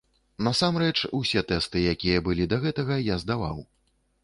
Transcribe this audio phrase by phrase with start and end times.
[0.45, 3.63] На сам рэч, усе тэсты, якія былі да гэтага, я здаваў.